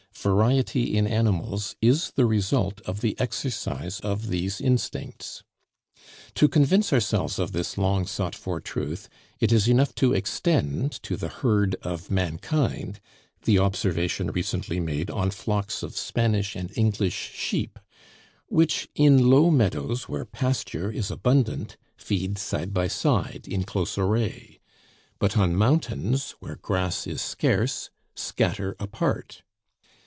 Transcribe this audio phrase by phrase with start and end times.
[0.13, 5.41] Variety in animals is the result of the exercise of these instincts.
[6.35, 9.09] To convince ourselves of this long sought for truth,
[9.39, 12.99] it is enough to extend to the herd of mankind
[13.45, 17.79] the observation recently made on flocks of Spanish and English sheep
[18.47, 24.59] which, in low meadows where pasture is abundant, feed side by side in close array,
[25.17, 29.41] but on mountains, where grass is scarce, scatter apart.